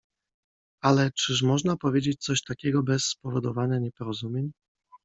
[0.83, 4.51] Ale czyż można powiedzieć coś takiego bez spowodowania nieporozumień?